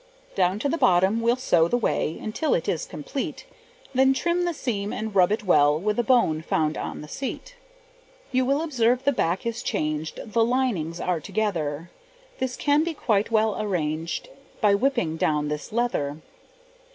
[0.33, 3.45] Down to the bottom we'll sew the way, Until it is complete;
[3.93, 7.55] Then trim the seam, and rub it well With a bone found on the seat.
[8.31, 11.91] You will observe the back is changed, The linings are together;
[12.39, 14.27] This can be quite well arranged
[14.59, 16.17] By whipping down this leather.